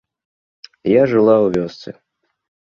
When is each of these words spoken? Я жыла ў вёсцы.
Я 0.91 1.03
жыла 1.11 1.35
ў 1.45 1.53
вёсцы. 1.57 1.89